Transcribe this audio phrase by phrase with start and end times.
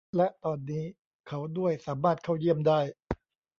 [0.17, 0.85] และตอนนี้
[1.27, 2.79] เขาด้วยสามารถเข้าเยี่ยมได้